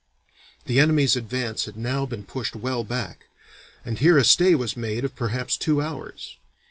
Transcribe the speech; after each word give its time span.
The 0.65 0.79
enemy's 0.79 1.15
advance 1.15 1.65
had 1.65 1.77
now 1.77 2.07
been 2.07 2.23
pushed 2.25 2.55
well 2.55 2.83
back, 2.83 3.27
and 3.85 3.99
here 3.99 4.17
a 4.17 4.25
stay 4.25 4.55
was 4.55 4.75
made 4.75 5.05
of 5.05 5.15
perhaps 5.15 5.55
two 5.55 5.79
hours. 5.79 6.37